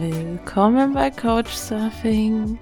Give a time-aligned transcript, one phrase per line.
[0.00, 2.58] Willkommen bei Coach Surfing,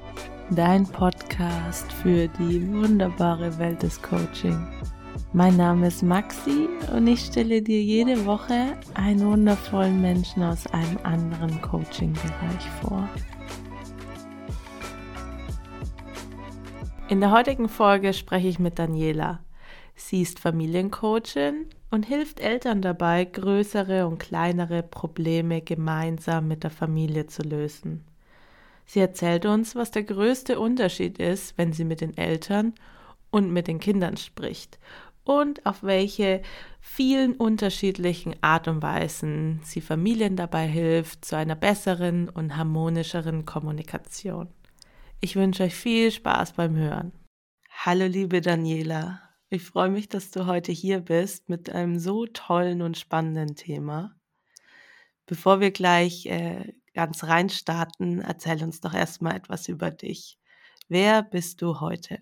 [0.51, 4.67] dein Podcast für die wunderbare Welt des Coaching.
[5.33, 10.99] Mein Name ist Maxi und ich stelle dir jede Woche einen wundervollen Menschen aus einem
[11.05, 13.09] anderen Coaching-Bereich vor.
[17.09, 19.39] In der heutigen Folge spreche ich mit Daniela.
[19.95, 27.27] Sie ist Familiencoachin und hilft Eltern dabei, größere und kleinere Probleme gemeinsam mit der Familie
[27.27, 28.05] zu lösen.
[28.87, 32.75] Sie erzählt uns, was der größte Unterschied ist, wenn sie mit den Eltern
[33.31, 34.79] und mit den Kindern spricht
[35.25, 36.43] und auf welche
[36.81, 44.49] vielen unterschiedlichen Art und Weisen sie Familien dabei hilft zu einer besseren und harmonischeren Kommunikation.
[45.21, 47.13] Ich wünsche euch viel Spaß beim Hören.
[47.85, 52.83] Hallo liebe Daniela, ich freue mich, dass du heute hier bist mit einem so tollen
[52.83, 54.15] und spannenden Thema.
[55.27, 60.39] Bevor wir gleich äh, ganz rein starten, erzähl uns doch erstmal etwas über dich.
[60.89, 62.19] Wer bist du heute?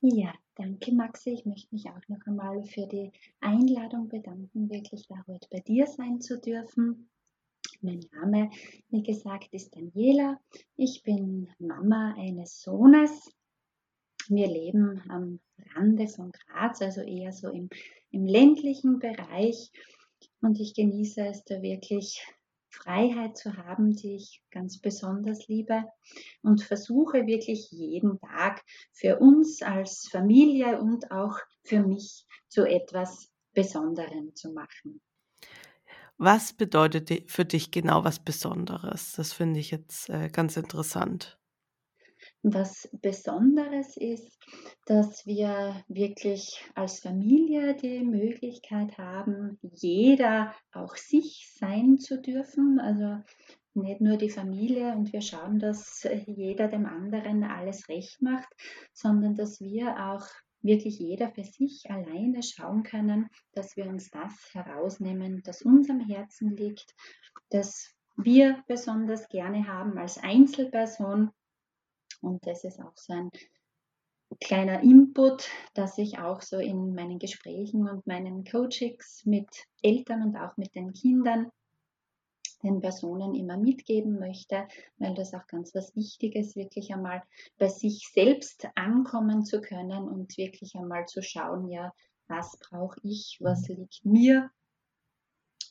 [0.00, 1.30] Ja, danke Maxi.
[1.30, 5.86] Ich möchte mich auch noch einmal für die Einladung bedanken, wirklich da heute bei dir
[5.86, 7.08] sein zu dürfen.
[7.80, 8.50] Mein Name,
[8.90, 10.40] wie gesagt, ist Daniela.
[10.76, 13.32] Ich bin Mama eines Sohnes.
[14.34, 15.40] Wir leben am
[15.74, 17.68] Rande von Graz, also eher so im,
[18.10, 19.70] im ländlichen Bereich.
[20.40, 22.24] Und ich genieße es da wirklich,
[22.72, 25.84] Freiheit zu haben, die ich ganz besonders liebe
[26.42, 33.28] und versuche wirklich jeden Tag für uns als Familie und auch für mich zu etwas
[33.52, 35.02] Besonderem zu machen.
[36.16, 39.12] Was bedeutet für dich genau was Besonderes?
[39.12, 41.38] Das finde ich jetzt äh, ganz interessant.
[42.44, 44.36] Was Besonderes ist,
[44.86, 52.80] dass wir wirklich als Familie die Möglichkeit haben, jeder auch sich sein zu dürfen.
[52.80, 53.22] Also
[53.74, 58.48] nicht nur die Familie und wir schauen, dass jeder dem anderen alles recht macht,
[58.92, 60.26] sondern dass wir auch
[60.62, 66.56] wirklich jeder für sich alleine schauen können, dass wir uns das herausnehmen, das unserem Herzen
[66.56, 66.94] liegt,
[67.50, 71.30] das wir besonders gerne haben als Einzelperson
[72.22, 73.30] und das ist auch so ein
[74.40, 79.48] kleiner Input, dass ich auch so in meinen Gesprächen und meinen Coachings mit
[79.82, 81.50] Eltern und auch mit den Kindern
[82.62, 84.68] den Personen immer mitgeben möchte,
[84.98, 87.22] weil das auch ganz was Wichtiges, wirklich einmal
[87.58, 91.92] bei sich selbst ankommen zu können und wirklich einmal zu schauen, ja,
[92.28, 94.50] was brauche ich, was liegt mir,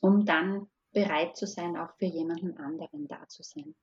[0.01, 3.73] um dann bereit zu sein, auch für jemanden anderen da zu sein.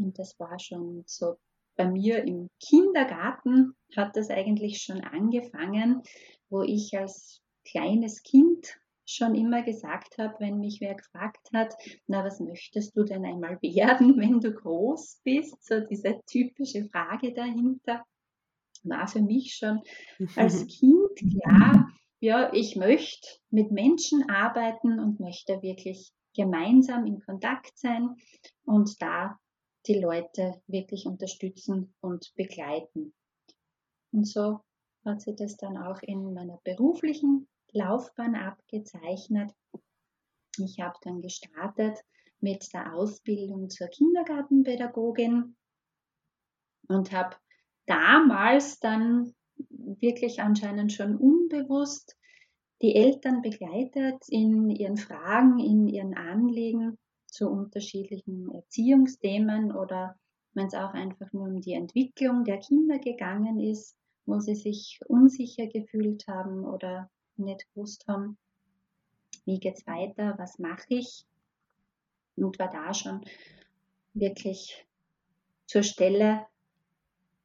[0.00, 1.36] Und das war schon so
[1.76, 6.02] bei mir im Kindergarten hat das eigentlich schon angefangen,
[6.48, 11.74] wo ich als kleines Kind schon immer gesagt habe, wenn mich wer gefragt hat,
[12.06, 15.64] na, was möchtest du denn einmal werden, wenn du groß bist?
[15.64, 18.04] So diese typische Frage dahinter
[18.82, 19.80] war für mich schon
[20.36, 21.88] als Kind klar,
[22.20, 28.16] ja, ich möchte mit Menschen arbeiten und möchte wirklich gemeinsam in Kontakt sein
[28.64, 29.38] und da
[29.86, 33.14] die Leute wirklich unterstützen und begleiten.
[34.12, 34.60] Und so
[35.04, 39.52] hat sich das dann auch in meiner beruflichen Laufbahn abgezeichnet.
[40.58, 41.98] Ich habe dann gestartet
[42.40, 45.56] mit der Ausbildung zur Kindergartenpädagogin
[46.88, 47.36] und habe
[47.86, 52.16] damals dann wirklich anscheinend schon unbewusst
[52.82, 56.98] die Eltern begleitet in ihren Fragen, in ihren Anliegen
[57.32, 60.16] zu unterschiedlichen Erziehungsthemen oder
[60.54, 63.96] wenn es auch einfach nur um die Entwicklung der Kinder gegangen ist,
[64.26, 68.36] wo sie sich unsicher gefühlt haben oder nicht gewusst haben,
[69.44, 71.24] wie geht es weiter, was mache ich?
[72.36, 73.24] Und war da schon
[74.14, 74.86] wirklich
[75.66, 76.46] zur Stelle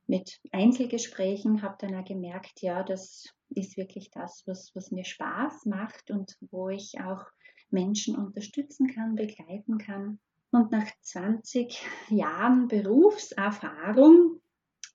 [0.08, 5.66] mit Einzelgesprächen, habe dann auch gemerkt, ja, das ist wirklich das, was, was mir Spaß
[5.66, 7.26] macht und wo ich auch
[7.70, 10.20] Menschen unterstützen kann, begleiten kann.
[10.52, 14.42] Und nach 20 Jahren Berufserfahrung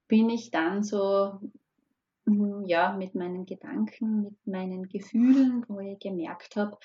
[0.08, 1.40] bin ich dann so
[2.26, 6.78] hm, ja, mit meinen Gedanken, mit meinen Gefühlen, wo ich gemerkt habe,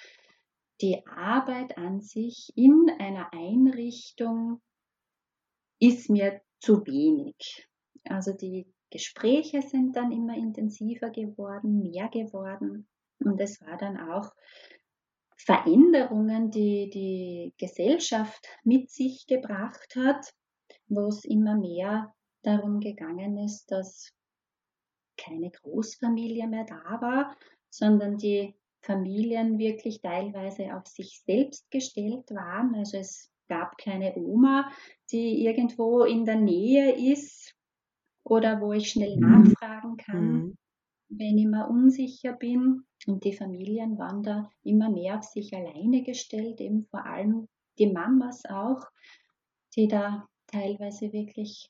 [0.82, 4.62] die Arbeit an sich in einer Einrichtung
[5.80, 7.68] ist mir zu wenig.
[8.04, 12.88] Also die Gespräche sind dann immer intensiver geworden, mehr geworden.
[13.20, 14.34] Und es war dann auch
[15.38, 20.34] Veränderungen, die die Gesellschaft mit sich gebracht hat,
[20.88, 24.12] wo es immer mehr darum gegangen ist, dass
[25.18, 27.36] keine Großfamilie mehr da war,
[27.70, 32.76] sondern die Familien wirklich teilweise auf sich selbst gestellt waren.
[32.76, 34.72] Also es gab keine Oma,
[35.12, 37.54] die irgendwo in der Nähe ist
[38.24, 39.44] oder wo ich schnell mhm.
[39.44, 40.58] nachfragen kann, mhm.
[41.10, 42.86] wenn ich mal unsicher bin.
[43.06, 47.48] Und die Familien waren da immer mehr auf sich alleine gestellt, eben vor allem
[47.78, 48.82] die Mamas auch,
[49.76, 51.70] die da teilweise wirklich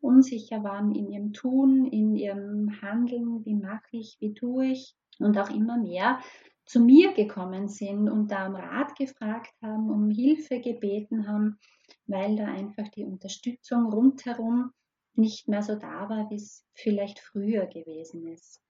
[0.00, 5.38] unsicher waren in ihrem Tun, in ihrem Handeln, wie mache ich, wie tue ich und
[5.38, 6.20] auch immer mehr
[6.66, 11.58] zu mir gekommen sind und da um Rat gefragt haben, um Hilfe gebeten haben,
[12.06, 14.72] weil da einfach die Unterstützung rundherum
[15.14, 18.60] nicht mehr so da war, wie es vielleicht früher gewesen ist.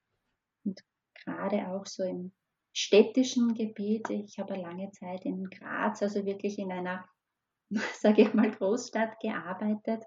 [1.24, 2.32] Gerade auch so im
[2.72, 7.08] städtischen Gebiet, ich habe lange Zeit in Graz, also wirklich in einer,
[8.00, 10.04] sage ich mal, Großstadt gearbeitet,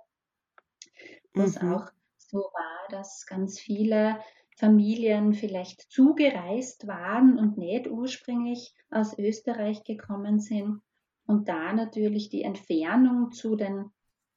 [1.34, 1.74] wo es mhm.
[1.74, 1.88] auch
[2.18, 4.20] so war, dass ganz viele
[4.58, 10.82] Familien vielleicht zugereist waren und nicht ursprünglich aus Österreich gekommen sind.
[11.26, 13.92] Und da natürlich die Entfernung zu den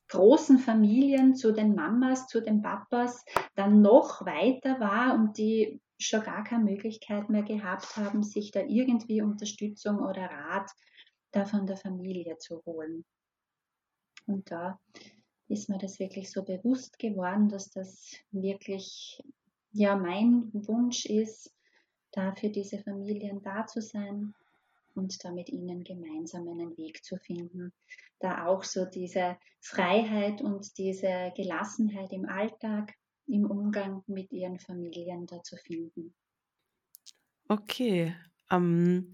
[0.09, 3.25] großen Familien, zu den Mamas, zu den Papas
[3.55, 8.61] dann noch weiter war und die schon gar keine Möglichkeit mehr gehabt haben, sich da
[8.61, 10.71] irgendwie Unterstützung oder Rat
[11.33, 13.05] da von der Familie zu holen.
[14.27, 14.81] Und da
[15.49, 19.23] ist mir das wirklich so bewusst geworden, dass das wirklich
[19.73, 21.55] ja, mein Wunsch ist,
[22.13, 24.35] da für diese Familien da zu sein
[24.95, 27.73] und da mit ihnen gemeinsam einen Weg zu finden,
[28.19, 32.95] da auch so diese Freiheit und diese Gelassenheit im Alltag,
[33.31, 36.15] im Umgang mit ihren Familien da zu finden.
[37.49, 38.15] Okay,
[38.51, 39.13] ähm,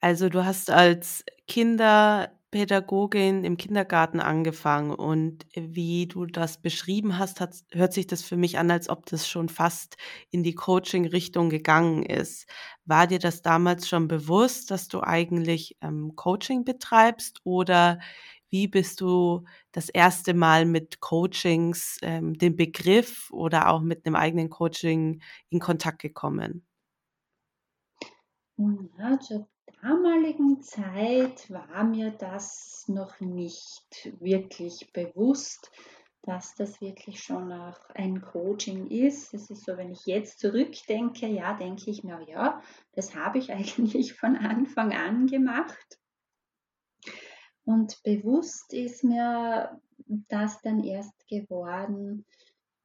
[0.00, 7.40] also du hast als Kinder Pädagogin im Kindergarten angefangen und wie du das beschrieben hast,
[7.40, 9.96] hat, hört sich das für mich an, als ob das schon fast
[10.30, 12.46] in die Coaching-Richtung gegangen ist.
[12.84, 17.98] War dir das damals schon bewusst, dass du eigentlich ähm, Coaching betreibst oder
[18.54, 19.42] wie bist du
[19.72, 25.20] das erste Mal mit Coachings, ähm, dem Begriff oder auch mit einem eigenen Coaching
[25.50, 26.64] in Kontakt gekommen?
[28.56, 29.48] Ja, zur
[29.82, 35.72] damaligen Zeit war mir das noch nicht wirklich bewusst,
[36.22, 39.34] dass das wirklich schon auch ein Coaching ist.
[39.34, 42.62] Es ist so, wenn ich jetzt zurückdenke, ja, denke ich mir, ja,
[42.92, 45.98] das habe ich eigentlich von Anfang an gemacht.
[47.64, 52.26] Und bewusst ist mir das dann erst geworden,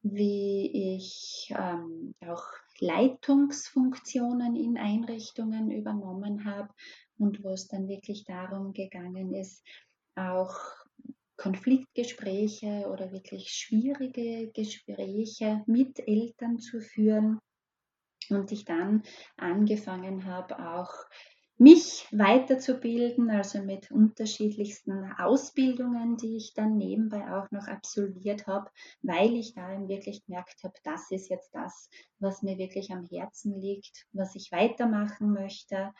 [0.02, 2.44] wie ich ähm, auch
[2.78, 6.72] Leitungsfunktionen in Einrichtungen übernommen habe
[7.18, 9.62] und wo es dann wirklich darum gegangen ist,
[10.14, 10.54] auch
[11.36, 17.38] Konfliktgespräche oder wirklich schwierige Gespräche mit Eltern zu führen.
[18.28, 19.02] Und ich dann
[19.36, 20.92] angefangen habe, auch
[21.60, 28.70] mich weiterzubilden, also mit unterschiedlichsten Ausbildungen, die ich dann nebenbei auch noch absolviert habe,
[29.02, 33.04] weil ich da eben wirklich gemerkt habe, das ist jetzt das, was mir wirklich am
[33.04, 35.92] Herzen liegt, was ich weitermachen möchte.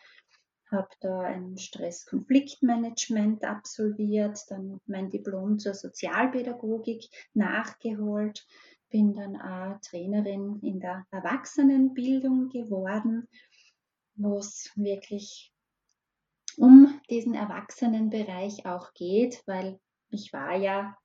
[0.71, 7.05] Habe da ein Stress-Konfliktmanagement absolviert, dann mein Diplom zur Sozialpädagogik
[7.35, 8.47] nachgeholt,
[8.89, 13.29] bin dann auch Trainerin in der Erwachsenenbildung geworden
[14.23, 15.53] wo es wirklich
[16.57, 20.97] um diesen Erwachsenenbereich auch geht, weil ich war ja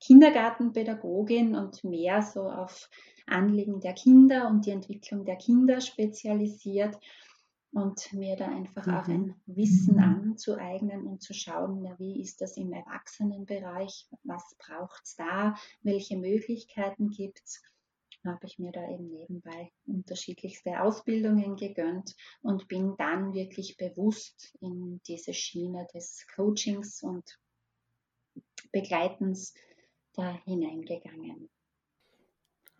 [0.00, 2.88] Kindergartenpädagogin und mehr so auf
[3.26, 6.98] Anliegen der Kinder und die Entwicklung der Kinder spezialisiert
[7.72, 8.94] und mir da einfach mhm.
[8.94, 15.02] auch ein Wissen anzueignen und zu schauen, ja, wie ist das im Erwachsenenbereich, was braucht
[15.04, 17.62] es da, welche Möglichkeiten gibt es
[18.24, 25.00] habe ich mir da eben nebenbei unterschiedlichste Ausbildungen gegönnt und bin dann wirklich bewusst in
[25.06, 27.38] diese Schiene des Coachings und
[28.72, 29.54] Begleitens
[30.14, 31.48] da hineingegangen.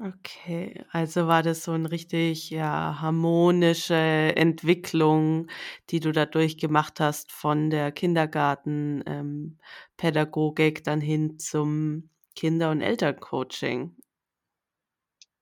[0.01, 5.47] Okay, also war das so eine richtig ja, harmonische Entwicklung,
[5.91, 13.95] die du da durchgemacht hast von der Kindergartenpädagogik ähm, dann hin zum Kinder- und Elterncoaching.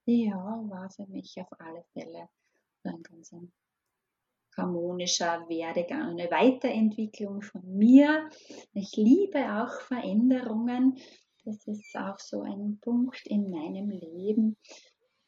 [0.07, 0.35] Ja,
[0.69, 2.28] war für mich auf alle Fälle
[2.85, 3.52] ein ganz ein
[4.57, 8.28] harmonischer Werdegang, eine Weiterentwicklung von mir.
[8.73, 10.99] Ich liebe auch Veränderungen.
[11.45, 14.57] Das ist auch so ein Punkt in meinem Leben,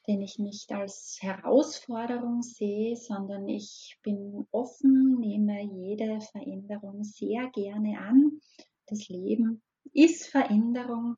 [0.07, 7.99] den ich nicht als Herausforderung sehe, sondern ich bin offen, nehme jede Veränderung sehr gerne
[7.99, 8.41] an.
[8.87, 9.63] Das Leben
[9.93, 11.17] ist Veränderung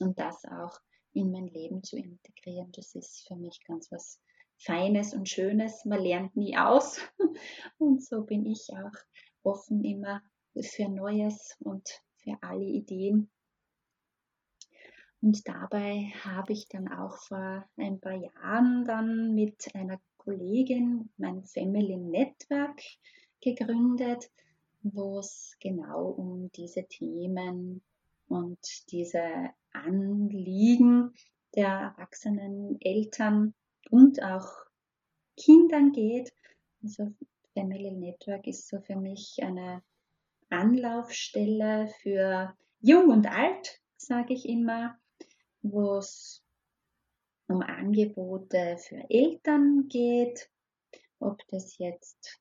[0.00, 0.78] und das auch
[1.14, 2.70] in mein Leben zu integrieren.
[2.72, 4.20] Das ist für mich ganz was
[4.58, 5.84] Feines und Schönes.
[5.84, 7.00] Man lernt nie aus.
[7.78, 8.98] Und so bin ich auch
[9.42, 10.22] offen immer
[10.60, 13.30] für Neues und für alle Ideen.
[15.20, 21.44] Und dabei habe ich dann auch vor ein paar Jahren dann mit einer Kollegin mein
[21.44, 22.80] Family Network
[23.40, 24.30] gegründet,
[24.82, 27.82] wo es genau um diese Themen
[28.28, 28.58] und
[28.90, 31.12] diese Anliegen
[31.54, 33.54] der erwachsenen Eltern
[33.90, 34.48] und auch
[35.36, 36.32] Kindern geht.
[36.82, 37.12] Also
[37.52, 39.82] Family Network ist so für mich eine
[40.50, 44.98] Anlaufstelle für Jung und Alt, sage ich immer,
[45.62, 46.44] wo es
[47.48, 50.50] um Angebote für Eltern geht,
[51.18, 52.40] ob das jetzt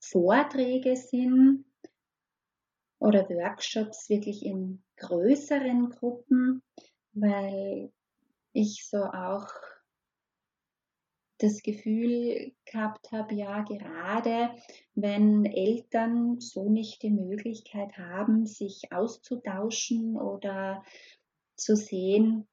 [0.00, 1.64] Vorträge sind
[2.98, 6.62] oder Workshops wirklich in größeren Gruppen,
[7.12, 7.92] weil
[8.52, 9.48] ich so auch
[11.38, 14.50] das Gefühl gehabt habe, ja, gerade
[14.94, 20.84] wenn Eltern so nicht die Möglichkeit haben, sich auszutauschen oder
[21.56, 22.46] zu sehen,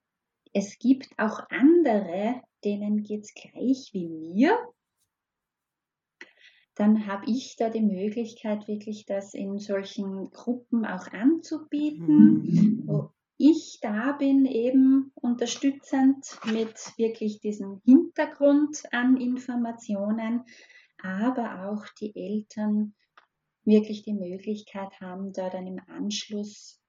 [0.53, 4.57] es gibt auch andere, denen geht es gleich wie mir,
[6.77, 12.83] dann habe ich da die Möglichkeit, wirklich das in solchen Gruppen auch anzubieten, mhm.
[12.85, 20.43] wo ich da bin, eben unterstützend mit wirklich diesem Hintergrund an Informationen,
[21.01, 22.95] aber auch die Eltern
[23.63, 26.81] wirklich die Möglichkeit haben, da dann im Anschluss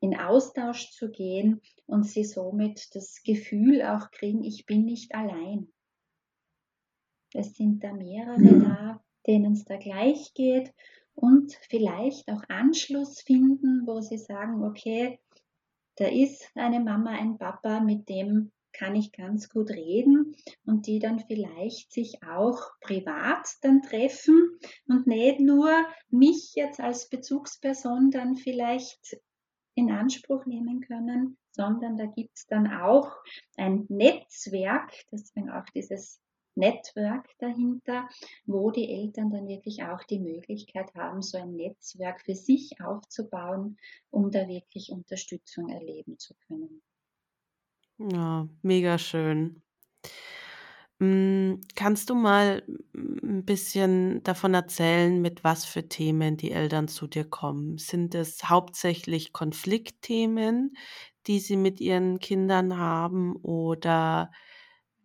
[0.00, 5.72] in Austausch zu gehen und sie somit das Gefühl auch kriegen, ich bin nicht allein.
[7.32, 8.58] Es sind da mehrere ja.
[8.58, 10.72] da, denen es da gleich geht
[11.14, 15.20] und vielleicht auch Anschluss finden, wo sie sagen, okay,
[15.96, 20.34] da ist eine Mama, ein Papa, mit dem kann ich ganz gut reden
[20.66, 25.70] und die dann vielleicht sich auch privat dann treffen und nicht nur
[26.10, 29.16] mich jetzt als Bezugsperson dann vielleicht
[29.76, 33.12] in Anspruch nehmen können, sondern da gibt es dann auch
[33.56, 36.20] ein Netzwerk, deswegen auch dieses
[36.56, 38.08] Network dahinter,
[38.46, 43.78] wo die Eltern dann wirklich auch die Möglichkeit haben, so ein Netzwerk für sich aufzubauen,
[44.10, 46.82] um da wirklich Unterstützung erleben zu können.
[47.98, 49.62] Ja, mega schön.
[51.00, 52.62] Hm, kannst du mal
[52.94, 57.78] ein bisschen davon erzählen, mit was für Themen die Eltern zu dir kommen?
[57.78, 60.76] Sind es hauptsächlich Konfliktthemen,
[61.26, 64.30] die sie mit ihren Kindern haben oder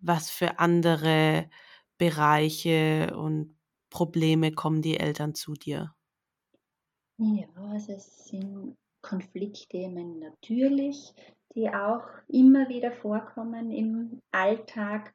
[0.02, 1.50] was für andere
[1.98, 3.58] Bereiche und
[3.90, 5.96] Probleme kommen die Eltern zu dir?
[7.18, 11.14] Ja, also es sind Konfliktthemen natürlich,
[11.56, 15.14] die auch immer wieder vorkommen im Alltag,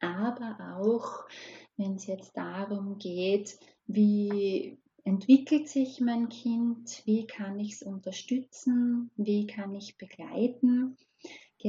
[0.00, 1.28] aber auch
[1.76, 9.10] wenn es jetzt darum geht, wie entwickelt sich mein Kind, wie kann ich es unterstützen,
[9.16, 10.96] wie kann ich begleiten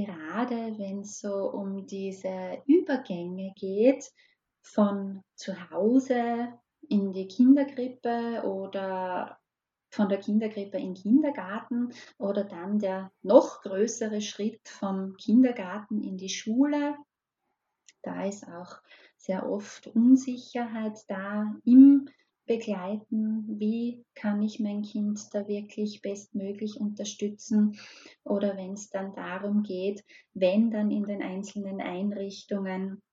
[0.05, 4.11] gerade wenn es so um diese Übergänge geht
[4.61, 6.53] von zu Hause
[6.89, 9.39] in die Kinderkrippe oder
[9.89, 16.17] von der Kinderkrippe in den Kindergarten oder dann der noch größere Schritt vom Kindergarten in
[16.17, 16.95] die Schule.
[18.03, 18.77] Da ist auch
[19.17, 22.09] sehr oft Unsicherheit da im
[22.47, 23.59] begleiten?
[23.59, 27.77] Wie kann ich mein Kind da wirklich bestmöglich unterstützen?
[28.23, 33.03] Oder wenn es dann darum geht, wenn dann in den einzelnen Einrichtungen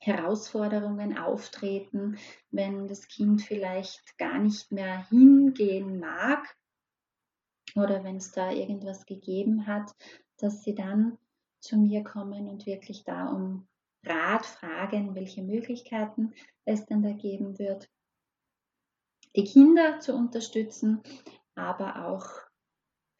[0.00, 2.18] Herausforderungen auftreten,
[2.50, 6.56] wenn das Kind vielleicht gar nicht mehr hingehen mag
[7.74, 9.90] oder wenn es da irgendwas gegeben hat,
[10.38, 11.18] dass sie dann
[11.60, 13.66] zu mir kommen und wirklich da um
[14.04, 16.32] Rat fragen, welche Möglichkeiten
[16.64, 17.90] es dann da geben wird
[19.36, 21.02] die Kinder zu unterstützen,
[21.54, 22.26] aber auch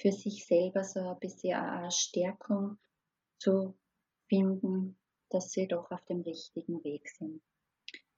[0.00, 2.78] für sich selber so ein bisschen eine Stärkung
[3.38, 3.74] zu
[4.28, 4.98] finden,
[5.30, 7.42] dass sie doch auf dem richtigen Weg sind.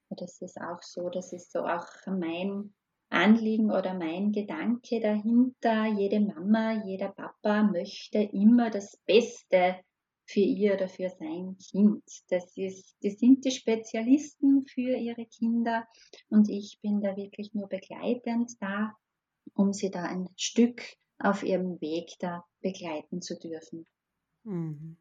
[0.09, 2.73] Das ist auch so, das ist so auch mein
[3.09, 5.85] Anliegen oder mein Gedanke dahinter.
[5.85, 9.77] Jede Mama, jeder Papa möchte immer das Beste
[10.31, 12.03] für ihr oder für sein Kind.
[12.29, 15.85] Das ist, die sind die Spezialisten für ihre Kinder
[16.29, 18.93] und ich bin da wirklich nur begleitend da,
[19.53, 20.81] um sie da ein Stück
[21.19, 23.85] auf ihrem Weg da begleiten zu dürfen.
[24.43, 24.97] Mhm.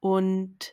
[0.00, 0.72] Und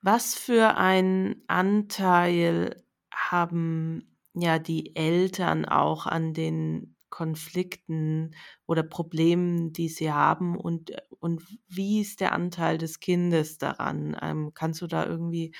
[0.00, 8.34] was für einen Anteil haben ja die Eltern auch an den Konflikten
[8.66, 14.16] oder Problemen, die sie haben und, äh, und wie ist der Anteil des Kindes daran?
[14.22, 15.54] Ähm, kannst du da irgendwie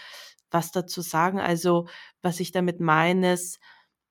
[0.50, 1.40] was dazu sagen?
[1.40, 1.86] Also,
[2.22, 3.58] was ich damit meine, ist,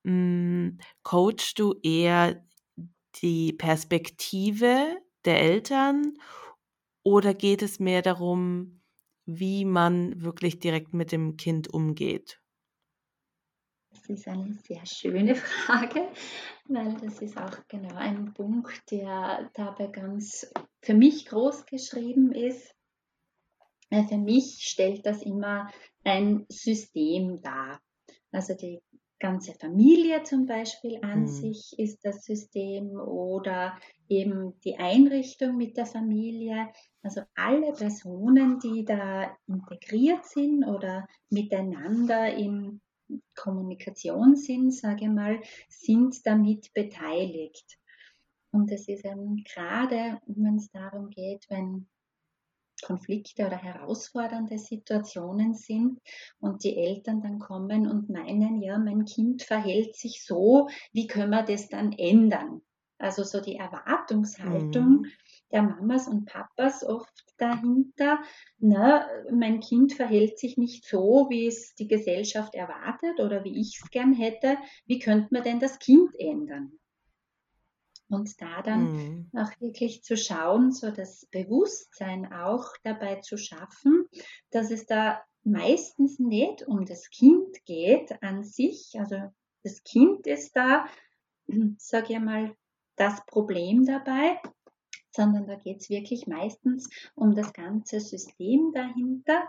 [0.05, 2.43] hm, coachst du eher
[3.23, 6.13] die Perspektive der Eltern
[7.03, 8.81] oder geht es mehr darum,
[9.25, 12.39] wie man wirklich direkt mit dem Kind umgeht?
[13.97, 16.07] Das ist eine sehr schöne Frage,
[16.65, 20.51] weil das ist auch genau ein Punkt, der dabei ganz
[20.81, 22.75] für mich groß geschrieben ist.
[23.89, 25.71] Für mich stellt das immer
[26.03, 27.81] ein System dar.
[28.31, 28.81] Also die
[29.19, 31.27] ganze Familie zum Beispiel an mhm.
[31.27, 36.69] sich ist das System oder eben die Einrichtung mit der Familie.
[37.01, 42.81] Also alle Personen, die da integriert sind oder miteinander in
[43.35, 47.77] Kommunikation sind, sage ich mal, sind damit beteiligt.
[48.51, 51.87] Und es ist eben gerade, wenn es darum geht, wenn
[52.83, 55.99] Konflikte oder herausfordernde Situationen sind
[56.39, 61.31] und die Eltern dann kommen und meinen, ja, mein Kind verhält sich so, wie können
[61.31, 62.61] wir das dann ändern?
[62.99, 65.11] Also so die Erwartungshaltung mhm.
[65.51, 68.19] der Mamas und Papas oft dahinter,
[68.57, 73.79] na, mein Kind verhält sich nicht so, wie es die Gesellschaft erwartet oder wie ich
[73.81, 76.71] es gern hätte, wie könnte man denn das Kind ändern?
[78.09, 79.31] Und da dann mhm.
[79.33, 84.05] auch wirklich zu schauen, so das Bewusstsein auch dabei zu schaffen,
[84.49, 88.95] dass es da meistens nicht um das Kind geht an sich.
[88.97, 89.17] Also
[89.63, 90.87] das Kind ist da,
[91.77, 92.55] sage ich mal,
[92.97, 94.39] das Problem dabei,
[95.11, 99.47] sondern da geht es wirklich meistens um das ganze System dahinter.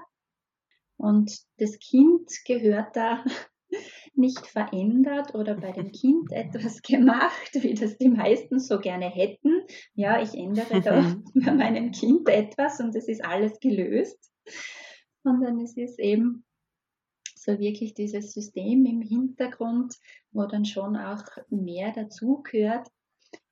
[0.97, 3.25] Und das Kind gehört da
[4.15, 9.63] nicht verändert oder bei dem Kind etwas gemacht, wie das die meisten so gerne hätten.
[9.95, 14.33] Ja, ich ändere da bei meinem Kind etwas und es ist alles gelöst.
[15.25, 16.45] Sondern es ist eben
[17.35, 19.95] so wirklich dieses System im Hintergrund,
[20.33, 22.89] wo dann schon auch mehr dazugehört,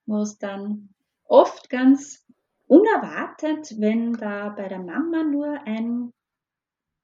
[0.06, 0.94] wo es dann
[1.24, 2.24] oft ganz
[2.66, 6.12] unerwartet, wenn da bei der Mama nur ein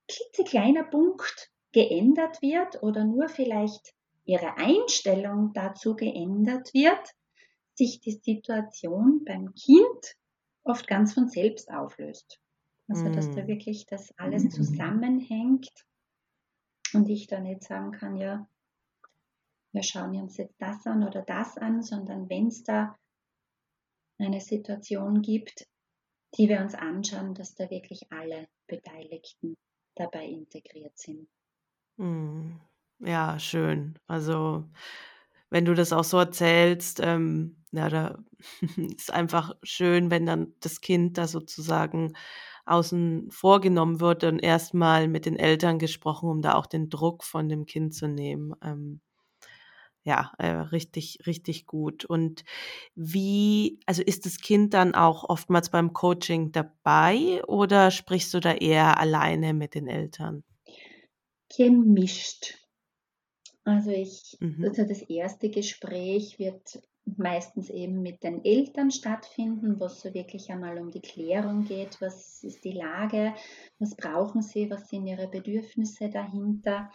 [0.08, 7.14] klitzekleiner Punkt geändert wird oder nur vielleicht ihre Einstellung dazu geändert wird,
[7.74, 10.16] sich die Situation beim Kind
[10.64, 12.38] oft ganz von selbst auflöst.
[12.88, 13.46] Also dass da mm.
[13.46, 15.70] wirklich das alles zusammenhängt
[16.92, 18.46] und ich da nicht sagen kann, ja,
[19.72, 22.94] wir schauen uns jetzt das an oder das an, sondern wenn es da
[24.18, 25.66] eine Situation gibt,
[26.38, 29.54] die wir uns anschauen, dass da wirklich alle Beteiligten
[29.96, 31.28] dabei integriert sind.
[31.96, 32.60] Mhm.
[33.00, 33.98] Ja, schön.
[34.06, 34.64] Also,
[35.50, 38.24] wenn du das auch so erzählst, ähm, ja, da
[38.96, 42.14] ist einfach schön, wenn dann das Kind da sozusagen
[42.64, 47.48] außen vorgenommen wird und erstmal mit den Eltern gesprochen, um da auch den Druck von
[47.48, 48.54] dem Kind zu nehmen.
[48.62, 49.00] Ähm,
[50.04, 52.04] ja, äh, richtig, richtig gut.
[52.04, 52.44] Und
[52.94, 58.52] wie, also ist das Kind dann auch oftmals beim Coaching dabei oder sprichst du da
[58.52, 60.44] eher alleine mit den Eltern?
[61.56, 62.58] gemischt.
[63.64, 64.64] Also ich, mhm.
[64.64, 70.50] also das erste Gespräch wird meistens eben mit den Eltern stattfinden, wo es so wirklich
[70.50, 73.34] einmal um die Klärung geht, was ist die Lage,
[73.78, 76.90] was brauchen sie, was sind ihre Bedürfnisse dahinter.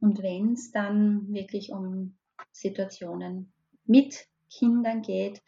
[0.00, 2.16] Und wenn es dann wirklich um
[2.52, 3.52] Situationen
[3.84, 5.42] mit Kindern geht,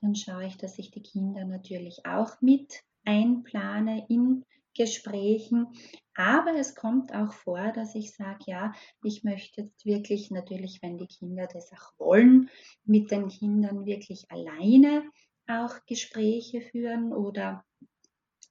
[0.00, 5.68] dann schaue ich, dass ich die Kinder natürlich auch mit einplane in Gesprächen.
[6.14, 10.98] Aber es kommt auch vor, dass ich sage, ja, ich möchte jetzt wirklich natürlich, wenn
[10.98, 12.50] die Kinder das auch wollen,
[12.84, 15.10] mit den Kindern wirklich alleine
[15.48, 17.64] auch Gespräche führen oder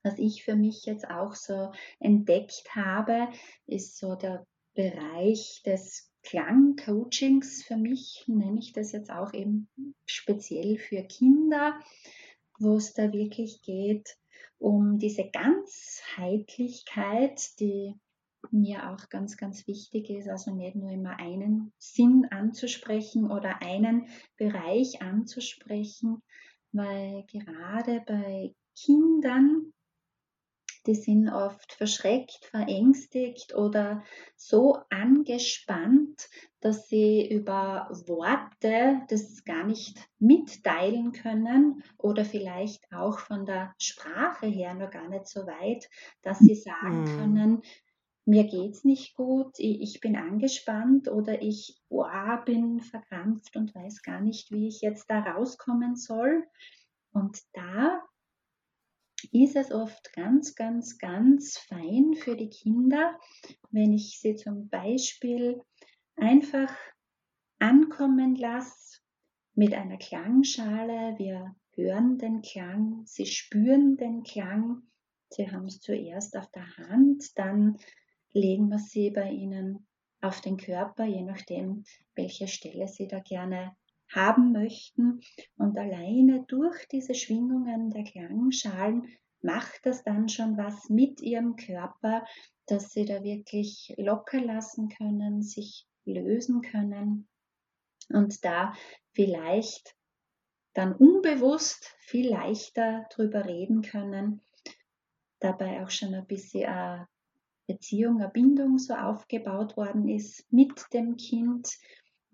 [0.04, 3.28] was ich für mich jetzt auch so entdeckt habe,
[3.66, 9.70] ist so der Bereich des Klangcoachings für mich, nenne ich das jetzt auch eben
[10.06, 11.80] speziell für Kinder,
[12.60, 14.18] wo es da wirklich geht,
[14.58, 17.94] um diese Ganzheitlichkeit, die
[18.52, 24.08] mir auch ganz, ganz wichtig ist, also nicht nur immer einen Sinn anzusprechen oder einen
[24.38, 26.22] Bereich anzusprechen,
[26.72, 29.74] weil gerade bei Kindern
[30.88, 34.04] die sind oft verschreckt, verängstigt oder
[34.36, 43.46] so angespannt, dass sie über Worte das gar nicht mitteilen können oder vielleicht auch von
[43.46, 45.90] der Sprache her noch gar nicht so weit,
[46.22, 47.18] dass sie sagen mhm.
[47.18, 47.62] können,
[48.26, 52.06] mir geht's nicht gut, ich bin angespannt oder ich oh,
[52.44, 56.44] bin verkrampft und weiß gar nicht, wie ich jetzt da rauskommen soll.
[57.12, 58.02] Und da
[59.44, 63.20] ist es oft ganz, ganz, ganz fein für die Kinder,
[63.72, 65.62] wenn ich sie zum Beispiel
[66.16, 66.74] einfach
[67.60, 69.00] ankommen lasse,
[69.54, 71.16] mit einer Klangschale.
[71.18, 74.84] Wir hören den Klang, sie spüren den Klang.
[75.30, 77.78] Sie haben es zuerst auf der Hand, dann
[78.32, 79.88] legen wir sie bei Ihnen
[80.22, 81.84] auf den Körper, je nachdem,
[82.16, 83.76] welche Stelle Sie da gerne
[84.14, 85.22] haben möchten.
[85.58, 89.08] Und alleine durch diese Schwingungen der Klangschalen
[89.46, 92.26] macht das dann schon was mit Ihrem Körper,
[92.66, 97.28] dass Sie da wirklich locker lassen können, sich lösen können
[98.10, 98.74] und da
[99.14, 99.96] vielleicht
[100.74, 104.42] dann unbewusst viel leichter drüber reden können,
[105.40, 107.08] dabei auch schon ein bisschen eine
[107.68, 111.70] Beziehung, eine Bindung so aufgebaut worden ist mit dem Kind,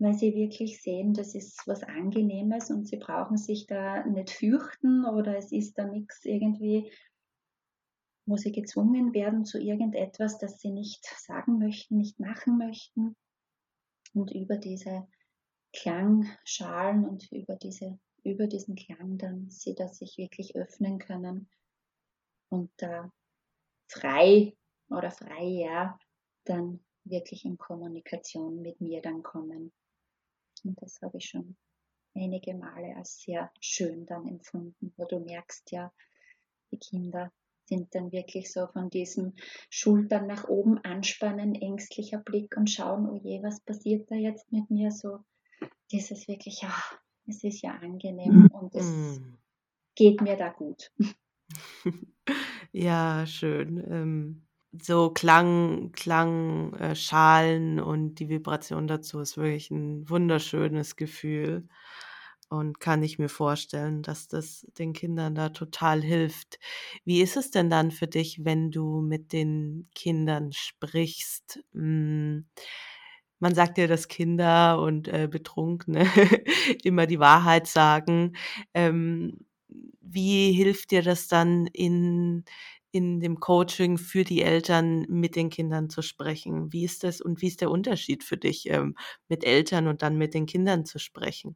[0.01, 5.05] weil sie wirklich sehen, das ist was Angenehmes und sie brauchen sich da nicht fürchten
[5.05, 6.91] oder es ist da nichts irgendwie,
[8.25, 13.15] wo sie gezwungen werden zu irgendetwas, das sie nicht sagen möchten, nicht machen möchten.
[14.15, 15.07] Und über diese
[15.71, 21.47] Klangschalen und über, diese, über diesen Klang dann sie da sich wirklich öffnen können
[22.49, 23.13] und da
[23.87, 24.57] frei
[24.89, 25.99] oder frei ja
[26.45, 29.71] dann wirklich in Kommunikation mit mir dann kommen.
[30.63, 31.55] Und das habe ich schon
[32.15, 35.93] einige Male als sehr schön dann empfunden, wo du merkst ja,
[36.71, 37.31] die Kinder
[37.65, 39.33] sind dann wirklich so von diesem
[39.69, 44.69] Schultern nach oben anspannen, ängstlicher Blick und schauen, oh je, was passiert da jetzt mit
[44.69, 44.91] mir?
[44.91, 45.19] So
[45.91, 46.73] dieses wirklich, ja,
[47.27, 49.21] es ist ja angenehm und es
[49.95, 50.91] geht mir da gut.
[52.73, 53.83] Ja, schön.
[53.89, 61.67] Ähm, so Klang, Klangschalen äh, und die Vibration dazu ist wirklich ein wunderschönes Gefühl
[62.49, 66.59] und kann ich mir vorstellen, dass das den Kindern da total hilft.
[67.05, 71.63] Wie ist es denn dann für dich, wenn du mit den Kindern sprichst?
[71.73, 72.45] Hm,
[73.39, 76.05] man sagt ja, dass Kinder und äh, Betrunkene
[76.83, 78.35] immer die Wahrheit sagen.
[78.73, 79.39] Ähm,
[80.01, 82.43] wie hilft dir das dann in
[82.91, 86.71] in dem Coaching für die Eltern mit den Kindern zu sprechen?
[86.73, 88.95] Wie ist das und wie ist der Unterschied für dich, ähm,
[89.29, 91.55] mit Eltern und dann mit den Kindern zu sprechen?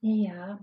[0.00, 0.58] Ja,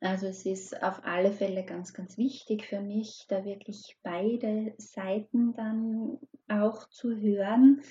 [0.00, 5.54] also es ist auf alle Fälle ganz, ganz wichtig für mich, da wirklich beide Seiten
[5.54, 7.82] dann auch zu hören.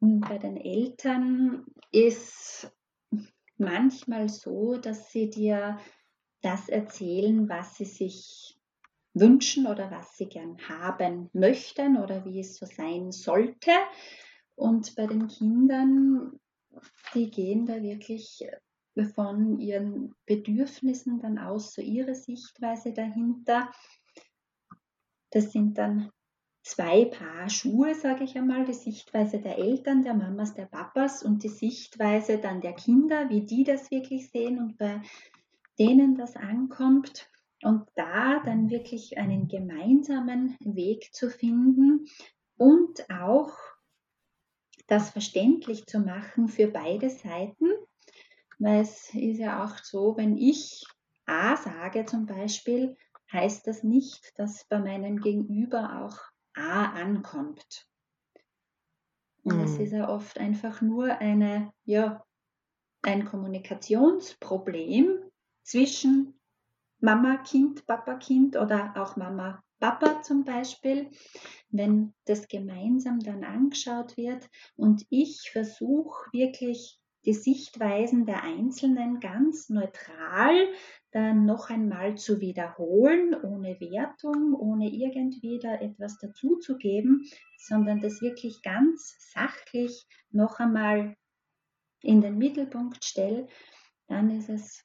[0.00, 2.72] Und bei den Eltern ist
[3.58, 5.78] manchmal so, dass sie dir
[6.42, 8.57] das erzählen, was sie sich
[9.20, 13.72] wünschen oder was sie gern haben möchten oder wie es so sein sollte.
[14.54, 16.38] Und bei den Kindern,
[17.14, 18.46] die gehen da wirklich
[19.14, 23.70] von ihren Bedürfnissen dann aus, so ihre Sichtweise dahinter.
[25.30, 26.10] Das sind dann
[26.62, 31.42] zwei Paar Schuhe, sage ich einmal, die Sichtweise der Eltern, der Mamas, der Papas und
[31.42, 35.00] die Sichtweise dann der Kinder, wie die das wirklich sehen und bei
[35.78, 37.30] denen das ankommt
[37.62, 42.06] und da dann wirklich einen gemeinsamen Weg zu finden
[42.56, 43.52] und auch
[44.86, 47.66] das verständlich zu machen für beide Seiten,
[48.58, 50.84] weil es ist ja auch so, wenn ich
[51.26, 52.96] A sage zum Beispiel,
[53.32, 56.18] heißt das nicht, dass bei meinem Gegenüber auch
[56.54, 57.86] A ankommt.
[59.42, 59.80] Und es mhm.
[59.84, 62.24] ist ja oft einfach nur eine, ja,
[63.02, 65.30] ein Kommunikationsproblem
[65.62, 66.37] zwischen
[67.00, 71.10] Mama, Kind, Papa, Kind oder auch Mama, Papa zum Beispiel,
[71.70, 79.68] wenn das gemeinsam dann angeschaut wird und ich versuche wirklich die Sichtweisen der Einzelnen ganz
[79.68, 80.54] neutral
[81.10, 88.62] dann noch einmal zu wiederholen, ohne Wertung, ohne irgendwie da etwas dazuzugeben, sondern das wirklich
[88.62, 91.16] ganz sachlich noch einmal
[92.00, 93.46] in den Mittelpunkt stelle,
[94.06, 94.84] dann ist es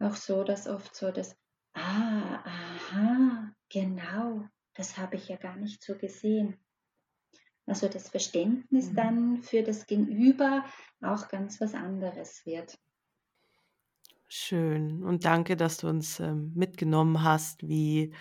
[0.00, 1.39] auch so, dass oft so das
[1.82, 6.58] Ah, aha, genau, das habe ich ja gar nicht so gesehen.
[7.66, 8.96] Also das Verständnis mhm.
[8.96, 10.64] dann für das Gegenüber
[11.00, 12.78] auch ganz was anderes wird.
[14.28, 18.12] Schön und danke, dass du uns ähm, mitgenommen hast, wie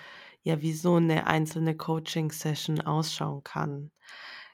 [0.43, 3.91] ja wie so eine einzelne Coaching-Session ausschauen kann.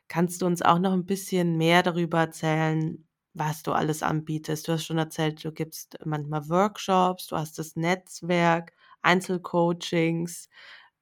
[0.07, 4.67] Kannst du uns auch noch ein bisschen mehr darüber erzählen, was du alles anbietest?
[4.67, 8.73] Du hast schon erzählt, du gibst manchmal Workshops, du hast das Netzwerk.
[9.05, 10.49] Einzelcoachings?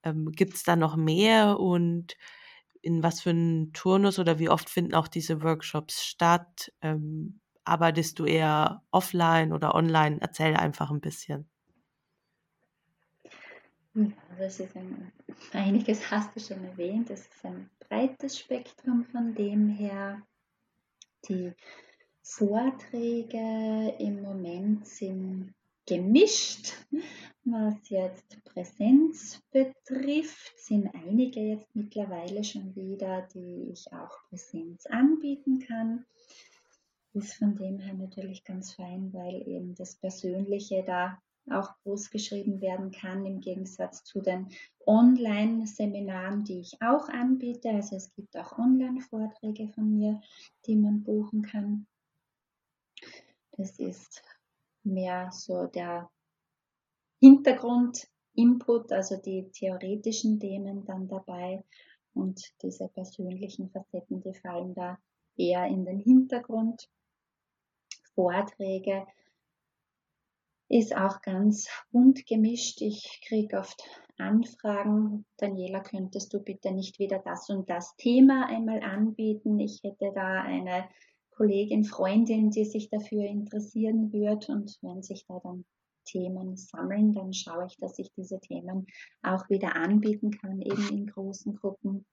[0.04, 2.18] Ähm, Gibt es da noch mehr und
[2.82, 6.72] in was für einen Turnus oder wie oft finden auch diese Workshops statt?
[6.82, 10.18] Ähm, arbeitest du eher offline oder online?
[10.22, 11.50] Erzähl einfach ein bisschen.
[13.96, 14.08] Ja,
[14.40, 15.12] das ist ein,
[15.54, 17.10] einiges hast du schon erwähnt.
[17.10, 20.22] Das ist ein breites Spektrum von dem her.
[21.30, 21.54] Die
[22.24, 25.54] Vorträge im Moment sind
[25.86, 26.74] gemischt.
[27.46, 35.60] Was jetzt Präsenz betrifft, sind einige jetzt mittlerweile schon wieder, die ich auch Präsenz anbieten
[35.60, 36.06] kann.
[37.14, 42.62] Ist von dem her natürlich ganz fein, weil eben das Persönliche da auch groß geschrieben
[42.62, 44.48] werden kann, im Gegensatz zu den
[44.86, 47.70] Online-Seminaren, die ich auch anbiete.
[47.70, 50.22] Also es gibt auch Online-Vorträge von mir,
[50.66, 51.88] die man buchen kann.
[53.58, 54.24] Das ist
[54.84, 56.10] mehr so der
[57.20, 61.64] Hintergrund-Input, also die theoretischen Themen dann dabei
[62.14, 64.98] und diese persönlichen Facetten, die fallen da
[65.38, 66.90] eher in den Hintergrund.
[68.14, 69.08] Vorträge
[70.70, 72.82] ist auch ganz bunt gemischt.
[72.82, 73.84] Ich kriege oft
[74.18, 75.26] Anfragen.
[75.38, 79.60] Daniela, könntest du bitte nicht wieder das und das Thema einmal anbieten?
[79.60, 80.88] Ich hätte da eine
[81.36, 84.50] Kollegin, Freundin, die sich dafür interessieren wird.
[84.50, 85.66] Und wenn sich da dann
[86.06, 88.88] Themen sammeln, dann schaue ich, dass ich diese Themen
[89.22, 92.06] auch wieder anbieten kann, eben in großen Gruppen.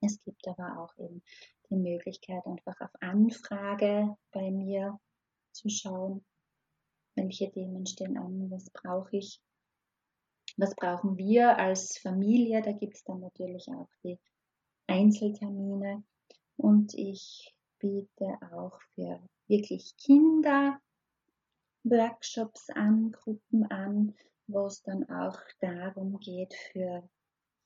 [0.00, 1.22] Es gibt aber auch eben
[1.70, 4.98] die Möglichkeit, einfach auf Anfrage bei mir
[5.52, 6.24] zu schauen,
[7.14, 9.40] welche Themen stehen an, was brauche ich,
[10.56, 12.62] was brauchen wir als Familie.
[12.62, 14.18] Da gibt es dann natürlich auch die
[14.86, 16.02] Einzeltermine
[16.56, 20.80] und ich biete auch für wirklich Kinder
[21.84, 24.14] Workshops an, Gruppen an,
[24.46, 27.02] wo es dann auch darum geht, für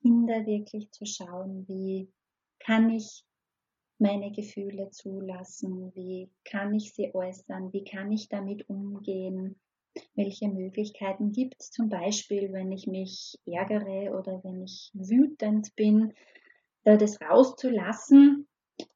[0.00, 2.10] Kinder wirklich zu schauen, wie
[2.58, 3.24] kann ich
[3.98, 9.60] meine Gefühle zulassen, wie kann ich sie äußern, wie kann ich damit umgehen,
[10.14, 16.14] welche Möglichkeiten gibt es zum Beispiel, wenn ich mich ärgere oder wenn ich wütend bin,
[16.84, 18.45] das rauszulassen,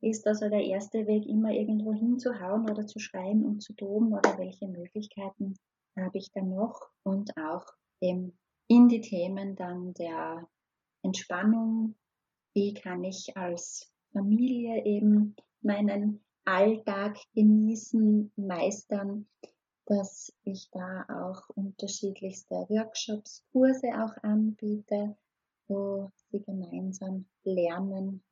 [0.01, 4.39] ist also der erste Weg, immer irgendwo hinzuhauen oder zu schreien und zu toben oder
[4.39, 5.55] welche Möglichkeiten
[5.97, 6.91] habe ich dann noch?
[7.03, 7.67] Und auch
[8.01, 8.33] in
[8.69, 10.49] die Themen dann der
[11.03, 11.95] Entspannung,
[12.55, 19.27] wie kann ich als Familie eben meinen Alltag genießen, meistern,
[19.87, 25.17] dass ich da auch unterschiedlichste Workshops, Kurse auch anbiete,
[25.69, 28.23] wo sie gemeinsam lernen,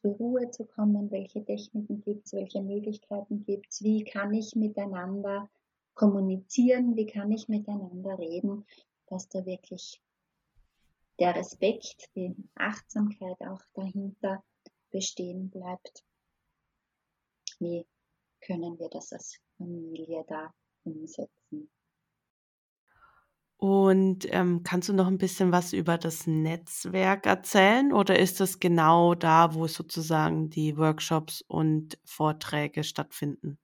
[0.00, 4.54] zur Ruhe zu kommen, welche Techniken gibt es, welche Möglichkeiten gibt es, wie kann ich
[4.54, 5.48] miteinander
[5.94, 8.64] kommunizieren, wie kann ich miteinander reden,
[9.06, 10.00] dass da wirklich
[11.18, 14.42] der Respekt, die Achtsamkeit auch dahinter
[14.90, 16.04] bestehen bleibt.
[17.58, 17.86] Wie
[18.40, 21.70] können wir das als Familie da umsetzen?
[23.60, 28.58] Und ähm, kannst du noch ein bisschen was über das Netzwerk erzählen oder ist es
[28.58, 33.58] genau da, wo sozusagen die Workshops und Vorträge stattfinden?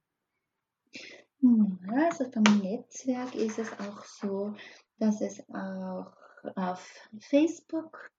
[1.40, 4.54] Ja, also vom Netzwerk ist es auch so,
[4.98, 6.12] dass es auch
[6.56, 8.10] auf Facebook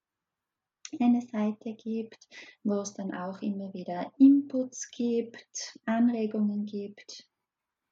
[1.00, 2.28] eine Seite gibt,
[2.64, 7.28] wo es dann auch immer wieder Inputs gibt, Anregungen gibt,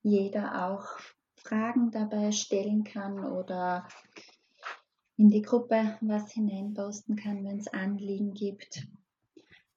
[0.01, 0.87] jeder auch
[1.47, 3.87] Fragen dabei stellen kann oder
[5.17, 8.87] in die Gruppe was hineinposten kann, wenn es Anliegen gibt.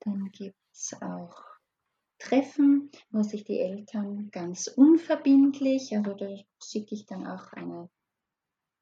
[0.01, 1.45] Dann gibt es auch
[2.19, 6.27] Treffen, wo sich die Eltern ganz unverbindlich, also da
[6.63, 7.91] schicke ich dann auch eine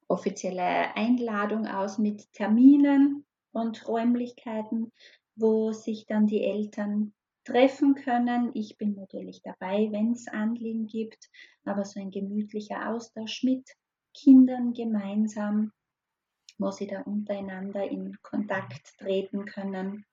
[0.08, 4.92] offizielle Einladung aus mit Terminen und Räumlichkeiten,
[5.34, 7.12] wo sich dann die Eltern
[7.46, 8.50] treffen können.
[8.54, 11.30] Ich bin natürlich dabei, wenn es Anliegen gibt,
[11.64, 13.70] aber so ein gemütlicher Austausch mit
[14.12, 15.72] Kindern gemeinsam,
[16.58, 20.04] wo sie da untereinander in Kontakt treten können,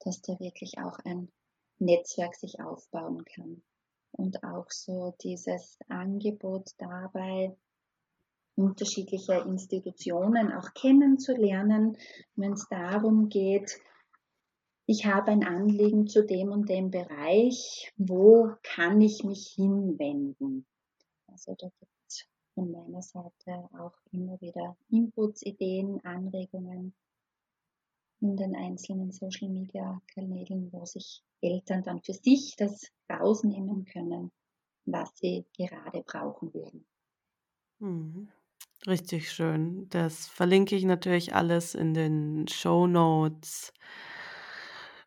[0.00, 1.30] dass da wirklich auch ein
[1.78, 3.62] Netzwerk sich aufbauen kann.
[4.12, 7.54] Und auch so dieses Angebot dabei,
[8.54, 11.98] unterschiedliche Institutionen auch kennenzulernen,
[12.34, 13.78] wenn es darum geht,
[14.86, 20.66] ich habe ein Anliegen zu dem und dem Bereich, wo kann ich mich hinwenden?
[21.26, 26.94] Also da gibt es von meiner Seite auch immer wieder Inputs, Ideen, Anregungen
[28.20, 34.30] in den einzelnen Social Media Kanälen, wo sich Eltern dann für sich das rausnehmen können,
[34.84, 36.86] was sie gerade brauchen würden.
[37.80, 38.28] Mhm.
[38.86, 39.88] Richtig schön.
[39.90, 43.72] Das verlinke ich natürlich alles in den Show Notes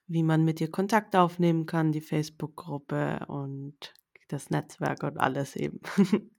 [0.09, 3.93] wie man mit dir Kontakt aufnehmen kann, die Facebook-Gruppe und
[4.27, 5.79] das Netzwerk und alles eben.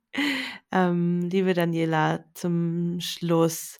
[0.72, 3.78] ähm, liebe Daniela, zum Schluss,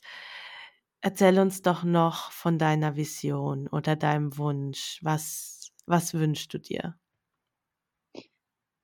[1.01, 5.01] erzähl uns doch noch von deiner Vision oder deinem Wunsch.
[5.03, 6.97] Was, was wünschst du dir?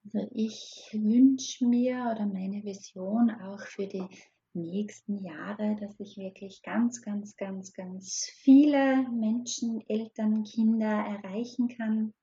[0.03, 4.05] Also ich wünsche mir oder meine Vision auch für die
[4.53, 12.13] nächsten Jahre, dass ich wirklich ganz, ganz, ganz, ganz viele Menschen, Eltern, Kinder erreichen kann,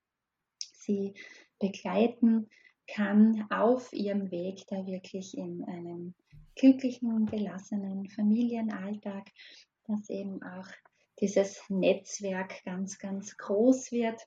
[0.59, 1.15] sie
[1.59, 2.49] begleiten
[2.87, 6.15] kann auf ihrem Weg da wirklich in einem
[6.57, 9.31] glücklichen und gelassenen Familienalltag,
[9.87, 10.69] dass eben auch
[11.21, 14.21] dieses Netzwerk ganz, ganz groß wird,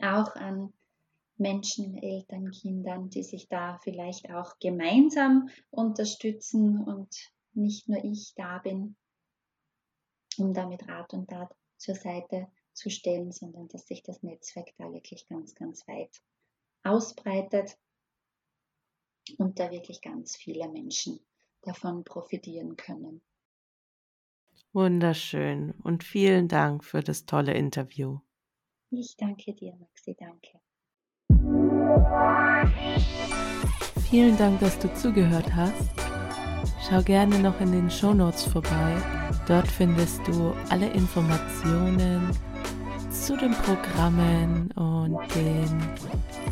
[0.00, 0.72] auch an
[1.38, 7.14] Menschen, Eltern, Kindern, die sich da vielleicht auch gemeinsam unterstützen und
[7.52, 8.96] nicht nur ich da bin,
[10.36, 14.68] um da mit Rat und Tat zur Seite zu stellen, sondern dass sich das Netzwerk
[14.76, 16.20] da wirklich ganz, ganz weit
[16.84, 17.76] ausbreitet
[19.36, 21.20] und da wirklich ganz viele Menschen
[21.62, 23.20] davon profitieren können.
[24.72, 28.20] Wunderschön und vielen Dank für das tolle Interview.
[28.90, 30.60] Ich danke dir, Maxi, danke.
[34.10, 35.90] Vielen Dank, dass du zugehört hast.
[36.88, 38.96] Schau gerne noch in den Show Notes vorbei.
[39.46, 42.30] Dort findest du alle Informationen
[43.10, 45.82] zu den Programmen und den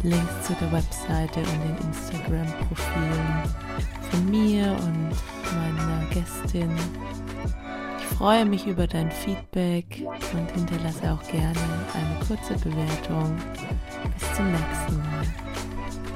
[0.03, 3.43] Links zu der Webseite und den Instagram-Profilen
[4.11, 5.11] von mir und
[5.55, 6.71] meiner Gästin.
[8.19, 10.03] Freue mich über dein Feedback
[10.33, 11.61] und hinterlasse auch gerne
[11.93, 13.37] eine kurze Bewertung.
[14.19, 15.27] Bis zum nächsten Mal.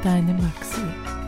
[0.02, 1.19] Deine Maxi.